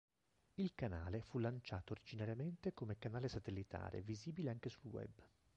Il 0.55 0.71
canale 0.73 1.21
fu 1.21 1.37
lanciato 1.37 1.91
originariamente 1.93 2.73
come 2.73 2.97
canale 2.97 3.27
satellitare, 3.29 4.01
visibile 4.01 4.49
anche 4.49 4.67
sul 4.69 4.89
Web. 4.89 5.21